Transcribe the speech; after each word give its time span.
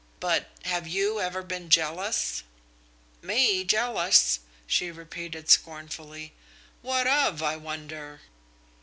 But 0.19 0.47
have 0.63 0.87
you 0.87 1.19
ever 1.21 1.43
been 1.43 1.69
jealous?" 1.69 2.41
"Me 3.21 3.63
jealous!" 3.63 4.39
she 4.65 4.89
repeated 4.89 5.47
scornfully. 5.47 6.33
"What 6.81 7.05
of, 7.05 7.43
I 7.43 7.55
wonder?" 7.57 8.21